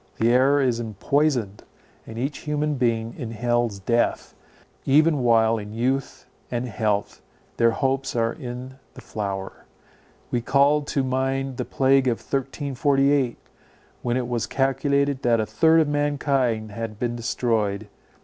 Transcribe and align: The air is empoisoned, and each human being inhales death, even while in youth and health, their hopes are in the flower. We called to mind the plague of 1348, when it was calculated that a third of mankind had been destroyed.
The 0.17 0.29
air 0.31 0.59
is 0.59 0.79
empoisoned, 0.79 1.63
and 2.07 2.17
each 2.17 2.39
human 2.39 2.73
being 2.73 3.13
inhales 3.19 3.77
death, 3.77 4.33
even 4.83 5.19
while 5.19 5.59
in 5.59 5.73
youth 5.75 6.25
and 6.49 6.67
health, 6.67 7.21
their 7.57 7.69
hopes 7.69 8.15
are 8.15 8.33
in 8.33 8.79
the 8.95 9.01
flower. 9.01 9.65
We 10.31 10.41
called 10.41 10.87
to 10.87 11.03
mind 11.03 11.57
the 11.57 11.65
plague 11.65 12.07
of 12.07 12.17
1348, 12.17 13.37
when 14.01 14.17
it 14.17 14.27
was 14.27 14.47
calculated 14.47 15.21
that 15.21 15.39
a 15.39 15.45
third 15.45 15.79
of 15.81 15.87
mankind 15.87 16.71
had 16.71 16.97
been 16.97 17.15
destroyed. 17.15 17.87